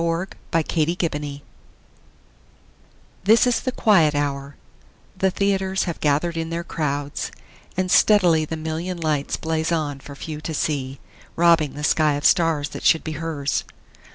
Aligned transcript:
Sara 0.01 0.25
Teasdale 0.63 0.95
Broadway 1.09 1.43
THIS 3.25 3.45
is 3.45 3.59
the 3.59 3.71
quiet 3.71 4.15
hour; 4.15 4.55
the 5.15 5.29
theaters 5.29 5.83
Have 5.83 5.99
gathered 5.99 6.35
in 6.35 6.49
their 6.49 6.63
crowds, 6.63 7.31
and 7.77 7.91
steadily 7.91 8.43
The 8.43 8.57
million 8.57 8.97
lights 8.97 9.37
blaze 9.37 9.71
on 9.71 9.99
for 9.99 10.15
few 10.15 10.41
to 10.41 10.55
see, 10.55 10.99
Robbing 11.35 11.73
the 11.75 11.83
sky 11.83 12.13
of 12.15 12.25
stars 12.25 12.69
that 12.69 12.81
should 12.83 13.03
be 13.03 13.11
hers. 13.21 13.63